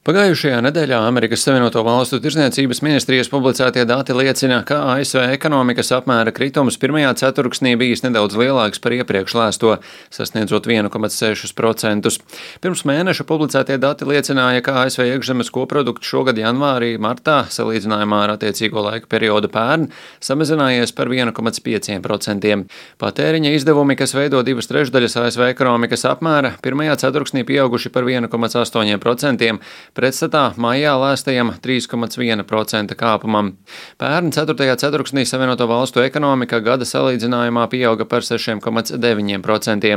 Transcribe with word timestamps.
Pagājušajā 0.00 0.62
nedēļā 0.64 0.96
Amerikas 1.04 1.42
Savienoto 1.44 1.82
Valstu 1.84 2.16
tirzniecības 2.24 2.78
ministrijas 2.80 3.28
publicētie 3.28 3.82
dati 3.84 4.14
liecina, 4.16 4.62
ka 4.64 4.78
ASV 4.94 5.26
ekonomikas 5.34 5.90
apmēra 5.92 6.32
kritums 6.32 6.78
pirmajā 6.80 7.10
ceturksnī 7.20 7.74
bijis 7.76 8.00
nedaudz 8.06 8.38
lielāks 8.40 8.80
par 8.80 8.94
iepriekš 8.96 9.34
lēsto, 9.36 9.74
sasniedzot 10.08 10.70
1,6%. 10.72 12.12
Pirms 12.64 12.84
mēneša 12.88 13.26
publicētie 13.28 13.76
dati 13.82 14.08
liecināja, 14.08 14.62
ka 14.64 14.78
ASV 14.86 15.04
iekšzemes 15.04 15.52
koprodukts 15.52 16.08
šogad 16.08 16.40
janvārī, 16.40 16.94
martā, 16.96 17.42
salīdzinājumā 17.52 18.22
ar 18.24 18.34
attiecīgo 18.38 18.80
laika 18.86 19.04
periodu 19.12 19.52
pērn, 19.52 19.90
samazinājies 20.24 20.96
par 20.96 21.12
1,5%. 21.12 22.56
Patēriņa 23.04 23.52
izdevumi, 23.58 24.00
kas 24.00 24.16
veido 24.16 24.40
divas 24.48 24.72
trešdaļas 24.72 25.20
ASV 25.26 25.44
ekonomikas 25.50 26.08
apmēra, 26.08 26.56
pirmajā 26.64 26.96
ceturksnī 27.04 27.44
pieauguši 27.52 27.92
par 27.92 28.08
1,8% 28.08 29.60
pretstatā 29.96 30.52
maijā 30.60 30.92
lēstajam 31.00 31.52
3,1% 31.62 32.94
kāpumam. 32.98 33.52
Pērn 34.00 34.30
4. 34.34 34.76
ceturksnī 34.80 35.24
Savienoto 35.28 35.66
valstu 35.70 36.02
ekonomika 36.04 36.60
gada 36.64 36.86
salīdzinājumā 36.88 37.66
pieauga 37.72 38.06
par 38.08 38.24
6,9%. 38.26 39.90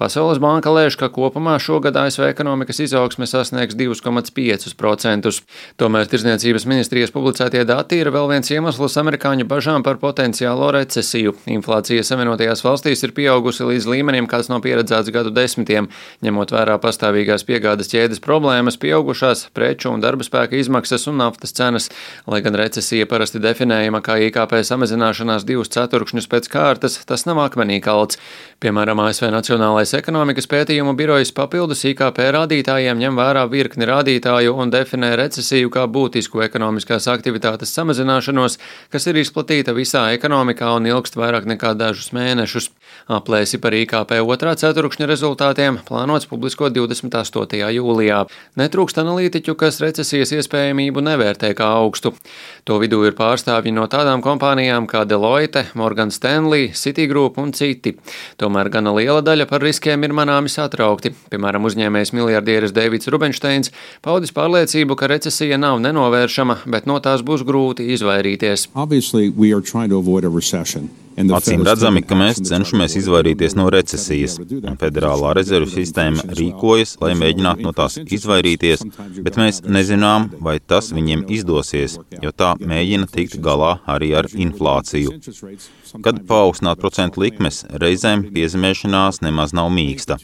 Pasaules 0.00 0.40
banka 0.42 0.72
lēš, 0.74 0.98
ka 1.00 1.10
kopumā 1.14 1.56
šogad 1.62 1.96
ASV 1.96 2.26
ekonomikas 2.28 2.82
izaugsme 2.84 3.28
sasniegs 3.30 3.76
2,5%. 3.78 5.32
Tomēr 5.80 6.10
Tirzniecības 6.10 6.66
ministrijas 6.70 7.14
publicētie 7.14 7.64
dati 7.68 8.00
ir 8.02 8.12
vēl 8.14 8.30
viens 8.34 8.52
iemesls 8.52 8.98
amerikāņu 9.00 9.48
bažām 9.50 9.86
par 9.86 10.00
potenciālo 10.02 10.70
recesiju. 10.76 11.34
Inflācija 11.50 12.04
Savienotajās 12.06 12.64
valstīs 12.66 13.04
ir 13.06 13.16
pieaugusi 13.16 13.66
līdz 13.66 13.88
līmenim, 13.94 14.28
kāds 14.30 14.52
nav 14.52 14.62
pieredzēts 14.66 15.12
gadu 15.14 15.32
desmitiem, 15.34 15.88
ņemot 16.24 16.54
vērā 16.54 16.76
pastāvīgās 16.82 17.46
piegādes 17.48 17.90
ķēdes 17.92 18.22
problēmas, 18.24 18.78
pieaugušā 18.80 19.29
augšās 19.30 19.50
preču 19.54 19.90
un 19.90 20.00
darba 20.02 20.24
spēka 20.24 20.58
izmaksas 20.58 21.06
un 21.08 21.18
naftas 21.20 21.52
cenas, 21.54 21.88
lai 22.26 22.40
gan 22.42 22.54
recesija 22.54 23.06
parasti 23.06 23.40
definējama 23.40 24.00
kā 24.02 24.18
IKP 24.26 24.62
samazināšanās 24.66 25.46
divus 25.46 25.70
ceturkšņus 25.70 26.28
pēc 26.30 26.48
kārtas, 26.50 26.98
tas 27.06 27.26
nav 27.26 27.38
akmenī 27.38 27.80
kalts. 27.80 28.18
Piemēram, 28.60 29.00
ASV 29.00 29.30
Nacionālais 29.32 29.94
ekonomikas 29.96 30.48
pētījumu 30.50 30.94
birojas 30.96 31.32
papildus 31.32 31.84
IKP 31.88 32.18
rādītājiem 32.36 32.98
ņem 33.00 33.16
vērā 33.16 33.46
virkni 33.50 33.86
rādītāju 33.88 34.52
un 34.52 34.72
definē 34.72 35.14
recesiju 35.16 35.70
kā 35.72 35.86
būtisku 35.86 36.42
ekonomiskās 36.44 37.08
aktivitātes 37.08 37.72
samazināšanos, 37.76 38.58
kas 38.92 39.06
ir 39.06 39.20
izplatīta 39.22 39.72
visā 39.76 40.10
ekonomikā 40.16 40.74
un 40.76 40.90
ilgst 40.90 41.16
vairāk 41.16 41.48
nekā 41.48 41.72
dažus 41.78 42.12
mēnešus. 42.16 42.70
Aplēsi 43.10 43.60
par 43.62 43.74
IKP 43.78 44.18
otrā 44.20 44.52
ceturkšņa 44.58 45.08
rezultātiem 45.08 45.80
plānots 45.88 46.28
publiskot 46.28 46.74
28. 46.76 47.62
jūlijā. 47.78 48.24
Netrūkst 48.60 49.00
analītiķu, 49.20 49.54
kas 49.58 49.80
recesijas 49.82 50.32
iespējamību 50.32 51.02
nevērtē 51.04 51.52
kā 51.56 51.66
augstu. 51.76 52.14
To 52.64 52.78
vidū 52.80 53.02
ir 53.04 53.14
pārstāvji 53.18 53.72
no 53.72 53.86
tādām 53.90 54.22
kompānijām 54.24 54.86
kā 54.88 55.04
Deloitte, 55.04 55.66
Morgan 55.74 56.10
Stanley, 56.10 56.70
Citigroup 56.72 57.38
un 57.38 57.52
citi. 57.52 57.96
Tomēr 58.40 58.70
gana 58.72 58.94
liela 58.96 59.20
daļa 59.20 59.46
par 59.50 59.60
riskiem 59.60 60.04
ir 60.04 60.14
manāmi 60.16 60.48
satraukti. 60.48 61.12
Piemēram, 61.30 61.68
uzņēmējs 61.68 62.14
miljardieris 62.16 62.72
Deivids 62.72 63.10
Rubensteins 63.12 63.72
paudis 64.00 64.32
pārliecību, 64.32 64.96
ka 64.96 65.10
recesija 65.10 65.60
nav 65.60 65.80
nenovēršama, 65.84 66.62
bet 66.66 66.88
no 66.88 66.96
tās 67.04 67.20
būs 67.20 67.44
grūti 67.44 67.90
izvairīties. 67.92 68.70
Obviously, 68.74 69.28
Acīm 71.28 71.64
redzami, 71.66 72.00
ka 72.06 72.16
mēs 72.18 72.40
cenšamies 72.46 72.94
izvairīties 73.00 73.56
no 73.58 73.66
recesijas, 73.72 74.38
un 74.40 74.76
Federālā 74.80 75.32
rezervu 75.36 75.68
sistēma 75.70 76.24
rīkojas, 76.38 76.96
lai 77.02 77.12
mēģinātu 77.18 77.66
no 77.66 77.72
tās 77.76 77.98
izvairīties, 78.00 78.84
bet 79.24 79.36
mēs 79.40 79.60
nezinām, 79.66 80.30
vai 80.40 80.56
tas 80.60 80.90
viņiem 80.96 81.26
izdosies, 81.36 81.98
jo 82.22 82.32
tā 82.32 82.54
mēģina 82.60 83.08
tikt 83.12 83.38
galā 83.44 83.76
arī 83.90 84.12
ar 84.20 84.30
inflāciju. 84.32 85.16
Kad 86.04 86.22
paaugstināt 86.28 86.80
procentu 86.80 87.24
likmes, 87.24 87.64
reizēm 87.82 88.28
piezemēšanās 88.34 89.20
nemaz 89.26 89.54
nav 89.56 89.72
mīksta. 89.74 90.20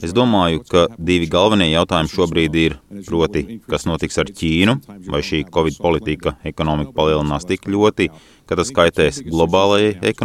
Es 0.00 0.12
domāju, 0.16 0.62
ka 0.68 0.86
divi 0.98 1.30
galvenie 1.30 1.70
jautājumi 1.72 2.12
šobrīd 2.12 2.58
ir, 2.60 2.76
proti, 3.08 3.60
kas 3.70 3.88
notiks 3.88 4.20
ar 4.20 4.30
Ķīnu, 4.30 4.76
vai 5.10 5.24
šī 5.26 5.46
Covid 5.50 5.80
politika 5.80 6.36
ekonomiku 6.46 6.94
palielinās 6.96 7.48
tik 7.48 7.66
ļoti, 7.70 8.10
ka 8.50 8.58
tas 8.58 8.72
kaitēs 8.74 9.22
globālajai 9.24 9.94
ekonomikai, 9.94 10.19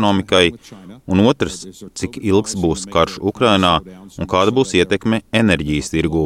un 1.06 1.22
otrs, 1.26 1.62
cik 1.94 2.20
ilgs 2.22 2.56
būs 2.62 2.86
karš 2.92 3.20
Ukrainā 3.32 3.76
un 4.20 4.30
kāda 4.32 4.54
būs 4.56 4.76
ietekme 4.80 5.22
enerģijas 5.42 5.92
tirgū. 5.94 6.26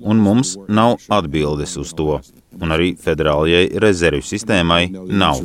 Un 0.00 0.22
mums 0.26 0.56
nav 0.68 0.96
atbildes 1.18 1.76
uz 1.80 1.92
to, 1.98 2.20
un 2.60 2.76
arī 2.76 2.94
federālajai 3.06 3.66
rezervju 3.84 4.28
sistēmai 4.30 4.82
nav 4.92 5.42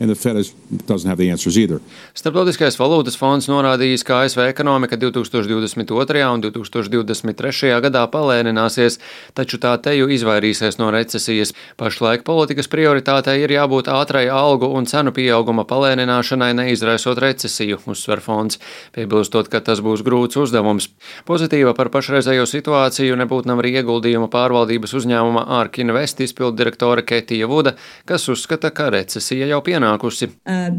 and 0.00 0.10
the 0.10 0.14
Fed 0.14 0.36
is, 0.36 0.54
doesn't 0.86 1.08
have 1.08 1.18
the 1.18 1.30
answers 1.30 1.58
either. 1.58 1.80
Starptautiskais 2.14 2.78
valūtas 2.78 3.16
fonds 3.18 3.48
norādījis, 3.50 4.04
ka 4.06 4.22
ASV 4.22 4.44
ekonomika 4.46 4.96
2022. 4.96 6.22
un 6.30 6.42
2023. 6.44 7.72
gadā 7.82 8.04
palēnināsies, 8.12 8.98
taču 9.34 9.58
tā 9.58 9.74
teju 9.82 10.06
izvairīsies 10.14 10.78
no 10.78 10.92
recesijas. 10.94 11.52
Pašlaik 11.80 12.22
politikas 12.26 12.70
prioritātei 12.70 13.40
ir 13.42 13.54
jābūt 13.56 13.90
ātrai 13.90 14.28
algu 14.30 14.70
un 14.70 14.86
cenu 14.86 15.12
pieauguma 15.14 15.66
palēnināšanai, 15.68 16.52
neizraisot 16.60 17.18
recesiju, 17.18 17.80
uzsver 17.90 18.22
fonds, 18.22 18.60
piebilstot, 18.94 19.50
ka 19.50 19.62
tas 19.64 19.82
būs 19.82 20.04
grūts 20.06 20.38
uzdevums. 20.38 20.90
Pozitīva 21.26 21.74
par 21.74 21.90
pašreizējo 21.94 22.46
situāciju 22.46 23.18
nebūtu 23.18 23.50
nav 23.50 23.64
arī 23.64 23.74
ieguldījuma 23.80 24.30
pārvaldības 24.30 24.94
uzņēmuma 25.00 25.48
Ark 25.58 25.82
Invest 25.82 26.22
izpildirektore 26.22 27.02
Ketija 27.02 27.50
Vuda, 27.50 27.74
kas 28.06 28.28
uzskata, 28.30 28.70
ka 28.70 28.92
recesija 28.94 29.48
jau 29.50 29.62
pienāk 29.64 29.87
nākusi. 29.88 30.30
Uh, 30.46 30.70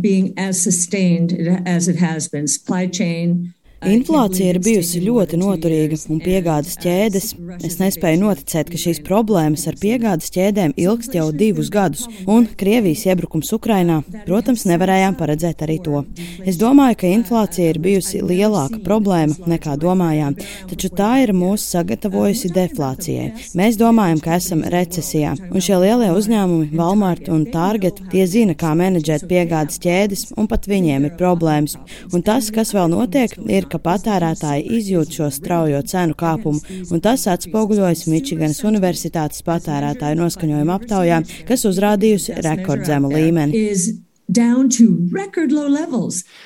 as 1.65 1.87
it 1.87 1.97
has 1.97 2.27
been, 2.27 2.47
supply 2.47 2.87
chain, 2.87 3.53
Inflācija 3.79 4.51
ir 4.51 4.57
bijusi 4.59 4.99
ļoti 5.05 5.37
noturīga 5.39 5.95
un 6.11 6.19
piegādes 6.19 6.75
ķēdes. 6.83 7.27
Es 7.63 7.77
nespēju 7.79 8.19
noticēt, 8.25 8.67
ka 8.71 8.79
šīs 8.79 8.99
problēmas 9.07 9.63
ar 9.71 9.77
piegādes 9.79 10.33
ķēdēm 10.35 10.73
ilgst 10.75 11.15
jau 11.15 11.29
divus 11.31 11.69
gadus, 11.71 12.03
un 12.27 12.47
Krievijas 12.59 13.05
iebrukums 13.07 13.53
Ukrainā, 13.55 14.01
protams, 14.25 14.65
nevarējām 14.67 15.15
paredzēt 15.19 15.63
arī 15.63 15.77
to. 15.85 16.01
Es 16.43 16.59
domāju, 16.59 16.97
ka 16.99 17.11
inflācija 17.13 17.71
ir 17.71 17.79
bijusi 17.79 18.19
lielāka 18.19 18.81
problēma 18.83 19.47
nekā 19.47 19.77
domājām, 19.79 20.35
taču 20.67 20.91
tā 20.91 21.13
ir 21.23 21.31
mūs 21.37 21.63
sagatavojusi 21.71 22.51
deflācijai. 22.55 23.29
Mēs 23.55 23.79
domājam, 23.79 24.19
ka 24.23 24.35
esam 24.41 24.65
recesijā, 24.67 25.37
un 25.53 25.63
šie 25.63 25.79
lielie 25.85 26.11
uzņēmumi, 26.17 26.73
Walmart 26.75 27.31
un 27.31 27.47
Target, 27.53 28.03
tie 28.11 28.27
zina, 28.27 28.57
kā 28.59 28.75
menedžēt 28.75 29.23
piegādes 29.31 29.79
ķēdes, 29.79 30.27
un 30.35 30.51
pat 30.51 30.67
viņiem 30.67 31.07
ir 31.07 31.17
problēmas. 31.19 31.79
Un 32.11 32.27
tas, 32.27 32.51
kas 32.51 32.75
vēl 32.75 32.91
notiek, 32.91 33.39
ir 33.47 33.68
ka 33.71 33.81
patērētāji 33.85 34.67
izjūt 34.79 35.15
šo 35.19 35.29
straujo 35.33 35.81
cenu 35.87 36.17
kāpumu, 36.19 36.59
un 36.91 37.05
tas 37.05 37.27
atspoguļojas 37.31 38.07
Mičiganas 38.11 38.61
Universitātes 38.67 39.45
patērētāju 39.47 40.19
noskaņojuma 40.23 40.77
aptaujā, 40.79 41.23
kas 41.49 41.65
uzrādījusi 41.69 42.39
rekordzemu 42.45 43.15
līmeni 43.15 43.65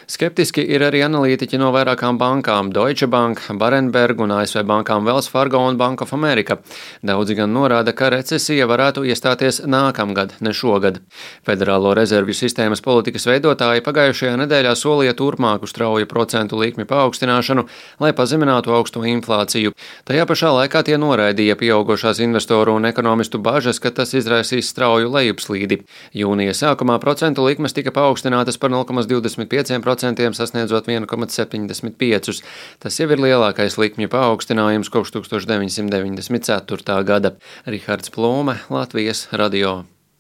Skeptiski 0.08 0.64
ir 0.72 0.86
arī 0.88 1.02
analītiķi 1.04 1.58
no 1.60 1.68
vairākām 1.76 2.16
bankām- 2.16 2.70
Deutsche 2.76 3.10
Bank, 3.12 3.42
Barenberg 3.60 4.22
un 4.24 4.32
ASV 4.32 4.64
bankām 4.64 5.04
Wells 5.04 5.28
Fargo 5.28 5.60
un 5.68 5.76
Bank 5.76 6.02
of 6.02 6.14
America. 6.14 6.60
Daudzi 7.04 7.36
gan 7.36 7.52
norāda, 7.54 7.94
ka 7.94 8.10
recesija 8.10 8.68
varētu 8.68 9.04
iestāties 9.04 9.66
nākamgad, 9.68 10.40
ne 10.40 10.52
šogad. 10.52 11.02
Federālo 11.46 11.94
rezervju 11.94 12.32
sistēmas 12.32 12.80
politikas 12.82 13.28
veidotāji 13.28 13.84
pagājušajā 13.84 14.38
nedēļā 14.40 14.74
solīja 14.80 15.14
turpmāku 15.14 15.68
strauju 15.68 16.08
procentu 16.08 16.56
likmi 16.56 16.86
paaugstināšanu, 16.86 17.68
lai 18.00 18.14
pazeminātu 18.14 18.72
augsto 18.72 19.02
inflāciju. 19.02 19.74
Tajā 20.06 20.24
pašā 20.26 20.54
laikā 20.56 20.86
tie 20.86 20.96
noraidīja 20.96 21.60
pieaugušās 21.60 22.24
investoru 22.24 22.78
un 22.80 22.86
ekonomistu 22.86 23.44
bažas, 23.44 23.80
ka 23.80 23.92
tas 23.92 24.14
izraisīs 24.14 24.72
strauju 24.72 25.12
lejupslīdi. 25.12 25.84
Jūnija 26.16 26.56
sākumā 26.56 26.98
procentu 27.02 27.44
likmes 27.44 27.73
likmes 27.74 27.90
tika 27.90 27.92
paaugstinātas 27.94 28.60
par 28.60 28.70
0,25%, 28.72 30.34
sasniedzot 30.34 30.88
1,75%. 30.88 32.44
Tas 32.80 33.00
jau 33.00 33.10
ir 33.10 33.20
lielākais 33.20 33.78
likmju 33.78 34.10
paaugstinājums 34.10 34.92
kopš 34.94 35.12
1994. 35.18 37.04
gada. 37.04 37.36
Rihards 37.66 38.12
Plūme, 38.14 38.60
Latvijas 38.70 39.28
radio. 39.32 39.84